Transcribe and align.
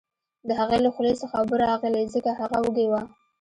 د 0.47 0.49
هغې 0.59 0.77
له 0.85 0.89
خولې 0.95 1.13
څخه 1.21 1.35
اوبه 1.41 1.55
راغلې 1.65 2.03
ځکه 2.13 2.29
هغه 2.39 2.57
وږې 2.63 2.85
وه 2.91 3.01